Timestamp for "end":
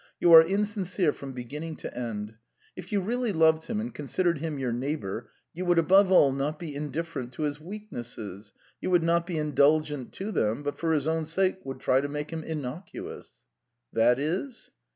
1.95-2.33